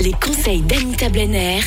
Les 0.00 0.12
conseils 0.12 0.62
d'Anita 0.62 1.10
Blenner, 1.10 1.60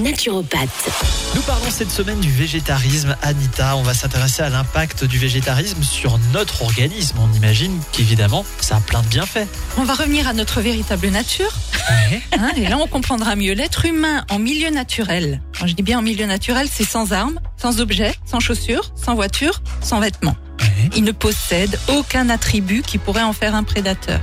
naturopathe. 0.00 0.90
Nous 1.34 1.42
parlons 1.42 1.70
cette 1.70 1.90
semaine 1.90 2.20
du 2.20 2.30
végétarisme. 2.30 3.16
Anita, 3.20 3.76
on 3.76 3.82
va 3.82 3.94
s'intéresser 3.94 4.42
à 4.42 4.48
l'impact 4.48 5.04
du 5.04 5.18
végétarisme 5.18 5.82
sur 5.82 6.20
notre 6.32 6.62
organisme. 6.62 7.16
On 7.20 7.34
imagine 7.36 7.76
qu'évidemment, 7.90 8.44
ça 8.60 8.76
a 8.76 8.80
plein 8.80 9.02
de 9.02 9.08
bienfaits. 9.08 9.48
On 9.76 9.82
va 9.82 9.94
revenir 9.94 10.28
à 10.28 10.34
notre 10.34 10.60
véritable 10.60 11.08
nature. 11.08 11.52
hein, 12.32 12.50
et 12.56 12.68
là, 12.68 12.78
on 12.78 12.86
comprendra 12.86 13.34
mieux. 13.34 13.54
L'être 13.54 13.86
humain 13.86 14.24
en 14.30 14.38
milieu 14.38 14.70
naturel, 14.70 15.42
quand 15.58 15.66
je 15.66 15.74
dis 15.74 15.82
bien 15.82 15.98
en 15.98 16.02
milieu 16.02 16.26
naturel, 16.26 16.68
c'est 16.72 16.84
sans 16.84 17.12
armes, 17.12 17.40
sans 17.56 17.80
objets, 17.80 18.14
sans 18.24 18.38
chaussures, 18.38 18.92
sans 18.94 19.16
voiture, 19.16 19.62
sans 19.80 19.98
vêtements. 19.98 20.36
Ouais. 20.78 20.90
Il 20.96 21.04
ne 21.04 21.12
possède 21.12 21.78
aucun 21.88 22.28
attribut 22.30 22.82
qui 22.82 22.98
pourrait 22.98 23.22
en 23.22 23.32
faire 23.32 23.54
un 23.54 23.64
prédateur. 23.64 24.20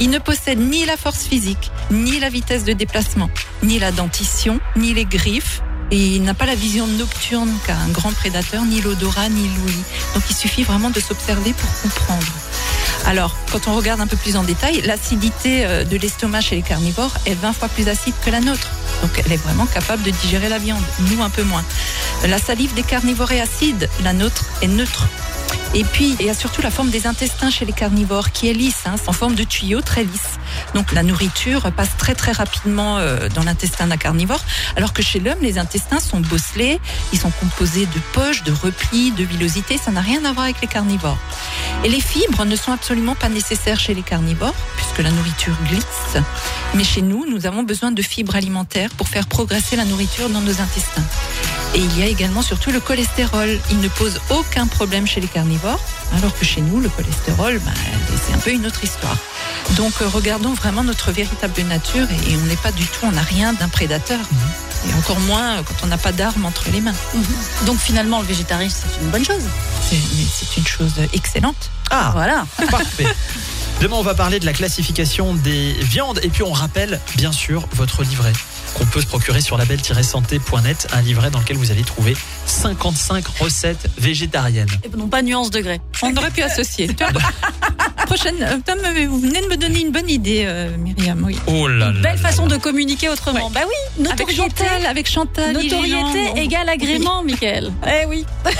Il 0.00 0.10
ne 0.10 0.18
possède 0.18 0.58
ni 0.58 0.84
la 0.84 0.96
force 0.96 1.24
physique, 1.24 1.70
ni 1.90 2.18
la 2.18 2.28
vitesse 2.28 2.64
de 2.64 2.72
déplacement, 2.72 3.30
ni 3.62 3.78
la 3.78 3.92
dentition, 3.92 4.60
ni 4.76 4.94
les 4.94 5.04
griffes. 5.04 5.62
Et 5.90 6.16
il 6.16 6.22
n'a 6.22 6.34
pas 6.34 6.46
la 6.46 6.54
vision 6.54 6.86
nocturne 6.86 7.52
qu'a 7.66 7.76
un 7.76 7.88
grand 7.88 8.12
prédateur, 8.12 8.64
ni 8.64 8.80
l'odorat, 8.80 9.28
ni 9.28 9.48
l'ouïe. 9.48 9.84
Donc 10.14 10.24
il 10.28 10.36
suffit 10.36 10.62
vraiment 10.62 10.90
de 10.90 10.98
s'observer 10.98 11.52
pour 11.52 11.82
comprendre. 11.82 12.32
Alors, 13.06 13.36
quand 13.52 13.68
on 13.68 13.74
regarde 13.74 14.00
un 14.00 14.06
peu 14.06 14.16
plus 14.16 14.36
en 14.36 14.44
détail, 14.44 14.80
l'acidité 14.82 15.66
euh, 15.66 15.84
de 15.84 15.96
l'estomac 15.98 16.40
chez 16.40 16.56
les 16.56 16.62
carnivores 16.62 17.12
est 17.26 17.34
20 17.34 17.52
fois 17.52 17.68
plus 17.68 17.88
acide 17.88 18.14
que 18.24 18.30
la 18.30 18.40
nôtre. 18.40 18.70
Donc 19.02 19.10
elle 19.24 19.32
est 19.32 19.36
vraiment 19.36 19.66
capable 19.66 20.02
de 20.02 20.10
digérer 20.10 20.48
la 20.48 20.58
viande, 20.58 20.82
nous 21.10 21.22
un 21.22 21.28
peu 21.28 21.42
moins. 21.42 21.64
La 22.26 22.38
salive 22.38 22.72
des 22.74 22.82
carnivores 22.82 23.32
est 23.32 23.40
acide, 23.40 23.90
la 24.02 24.14
nôtre 24.14 24.46
est 24.62 24.68
neutre. 24.68 25.06
Et 25.74 25.82
puis, 25.82 26.14
il 26.20 26.26
y 26.26 26.30
a 26.30 26.34
surtout 26.34 26.62
la 26.62 26.70
forme 26.70 26.90
des 26.90 27.08
intestins 27.08 27.50
chez 27.50 27.64
les 27.64 27.72
carnivores 27.72 28.30
qui 28.30 28.48
est 28.48 28.52
lisse, 28.52 28.84
hein, 28.86 28.94
en 29.08 29.12
forme 29.12 29.34
de 29.34 29.42
tuyau 29.42 29.80
très 29.80 30.04
lisse. 30.04 30.38
Donc 30.72 30.92
la 30.92 31.02
nourriture 31.02 31.72
passe 31.72 31.96
très 31.98 32.14
très 32.14 32.30
rapidement 32.30 32.98
euh, 32.98 33.28
dans 33.28 33.42
l'intestin 33.42 33.88
d'un 33.88 33.96
carnivore, 33.96 34.40
alors 34.76 34.92
que 34.92 35.02
chez 35.02 35.18
l'homme, 35.18 35.38
les 35.42 35.58
intestins 35.58 35.98
sont 35.98 36.20
bosselés, 36.20 36.80
ils 37.12 37.18
sont 37.18 37.30
composés 37.30 37.86
de 37.86 38.00
poches, 38.12 38.44
de 38.44 38.52
replis, 38.52 39.10
de 39.10 39.24
villosité, 39.24 39.76
ça 39.76 39.90
n'a 39.90 40.00
rien 40.00 40.24
à 40.24 40.32
voir 40.32 40.44
avec 40.44 40.60
les 40.60 40.68
carnivores. 40.68 41.18
Et 41.82 41.88
les 41.88 42.00
fibres 42.00 42.44
ne 42.44 42.54
sont 42.54 42.70
absolument 42.70 43.16
pas 43.16 43.28
nécessaires 43.28 43.80
chez 43.80 43.94
les 43.94 44.02
carnivores, 44.02 44.54
puisque 44.76 44.98
la 44.98 45.10
nourriture 45.10 45.56
glisse. 45.68 46.22
Mais 46.74 46.84
chez 46.84 47.02
nous, 47.02 47.26
nous 47.28 47.46
avons 47.46 47.64
besoin 47.64 47.90
de 47.90 48.02
fibres 48.02 48.36
alimentaires 48.36 48.90
pour 48.90 49.08
faire 49.08 49.26
progresser 49.26 49.74
la 49.74 49.84
nourriture 49.84 50.28
dans 50.28 50.40
nos 50.40 50.60
intestins. 50.60 51.04
Et 51.74 51.78
il 51.78 51.98
y 51.98 52.02
a 52.02 52.06
également 52.06 52.40
surtout 52.42 52.70
le 52.70 52.78
cholestérol. 52.80 53.58
Il 53.70 53.80
ne 53.80 53.88
pose 53.88 54.20
aucun 54.30 54.66
problème 54.66 55.06
chez 55.06 55.20
les 55.20 55.26
carnivores, 55.26 55.80
alors 56.16 56.36
que 56.38 56.44
chez 56.44 56.60
nous, 56.60 56.80
le 56.80 56.88
cholestérol, 56.88 57.58
ben, 57.58 57.72
c'est 58.26 58.32
un 58.34 58.38
peu 58.38 58.50
une 58.52 58.64
autre 58.66 58.84
histoire. 58.84 59.16
Donc 59.76 59.92
euh, 60.00 60.06
regardons 60.08 60.52
vraiment 60.54 60.84
notre 60.84 61.10
véritable 61.10 61.62
nature 61.62 62.06
et, 62.10 62.32
et 62.32 62.36
on 62.36 62.46
n'est 62.46 62.56
pas 62.56 62.70
du 62.70 62.84
tout, 62.86 63.00
on 63.04 63.10
n'a 63.12 63.22
rien 63.22 63.52
d'un 63.54 63.68
prédateur. 63.68 64.20
Et 64.88 64.94
encore 64.94 65.18
moins 65.20 65.56
euh, 65.58 65.62
quand 65.64 65.74
on 65.82 65.86
n'a 65.88 65.98
pas 65.98 66.12
d'armes 66.12 66.44
entre 66.44 66.70
les 66.70 66.80
mains. 66.80 66.94
Donc 67.66 67.78
finalement, 67.80 68.20
le 68.20 68.26
végétarisme, 68.26 68.86
c'est 68.94 69.00
une 69.04 69.10
bonne 69.10 69.24
chose. 69.24 69.42
C'est 69.90 70.56
une 70.60 70.66
chose 70.66 70.92
excellente. 71.12 71.70
Ah, 71.90 72.10
Voilà. 72.14 72.46
parfait. 72.70 73.06
Demain, 73.80 73.96
on 73.96 74.02
va 74.02 74.14
parler 74.14 74.40
de 74.40 74.46
la 74.46 74.52
classification 74.52 75.34
des 75.34 75.72
viandes 75.72 76.20
et 76.22 76.28
puis 76.28 76.42
on 76.42 76.52
rappelle, 76.52 77.00
bien 77.16 77.32
sûr, 77.32 77.66
votre 77.72 78.02
livret 78.02 78.32
qu'on 78.74 78.86
peut 78.86 79.00
se 79.00 79.06
procurer 79.06 79.40
sur 79.40 79.56
label-santé.net, 79.56 80.88
un 80.92 81.00
livret 81.02 81.30
dans 81.30 81.38
lequel 81.38 81.56
vous 81.56 81.70
allez 81.70 81.84
trouver 81.84 82.16
55 82.46 83.26
recettes 83.38 83.88
végétariennes. 83.98 84.68
Et 84.82 84.88
non 84.96 85.08
pas 85.08 85.22
nuance 85.22 85.50
degré. 85.50 85.80
On 86.02 86.16
aurait 86.16 86.30
pu 86.30 86.42
associer. 86.42 86.88
Prochaine, 88.14 88.42
euh, 88.44 88.92
mais 88.94 89.06
vous 89.06 89.18
venez 89.18 89.40
de 89.40 89.46
me 89.48 89.56
donner 89.56 89.80
une 89.80 89.90
bonne 89.90 90.08
idée, 90.08 90.44
euh, 90.46 90.76
Myriam. 90.76 91.20
Oui. 91.26 91.36
Oh 91.48 91.66
là 91.66 91.86
là. 91.86 92.00
Belle 92.00 92.12
là 92.12 92.16
façon 92.16 92.46
là. 92.46 92.54
de 92.56 92.62
communiquer 92.62 93.08
autrement. 93.08 93.50
Bah 93.50 93.62
oui, 93.66 94.06
Avec 94.06 94.20
notoriété. 94.28 94.36
Chantal, 94.64 94.86
avec 94.86 95.10
Chantal. 95.10 95.52
Notoriété 95.52 96.30
on- 96.32 96.36
égale 96.36 96.68
agrément, 96.68 97.24
Michael. 97.24 97.72
Eh 97.84 98.06
oui. 98.06 98.24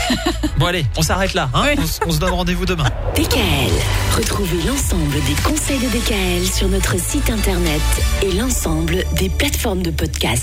Bon 0.58 0.66
allez, 0.66 0.84
on 0.96 1.02
s'arrête 1.02 1.34
là. 1.34 1.50
hein 1.54 1.66
Oui. 1.76 1.84
on 2.06 2.10
se 2.12 2.18
donne 2.18 2.30
rendez-vous 2.32 2.64
demain. 2.66 2.86
DKL. 3.16 3.72
Retrouvez 4.16 4.62
l'ensemble 4.66 5.14
des 5.26 5.34
conseils 5.42 5.78
de 5.78 5.88
DKL 5.88 6.46
sur 6.52 6.68
notre 6.68 6.98
site 6.98 7.28
internet 7.30 7.80
et 8.22 8.32
l'ensemble 8.32 9.04
des 9.16 9.28
plateformes 9.28 9.82
de 9.82 9.90
podcast. 9.90 10.42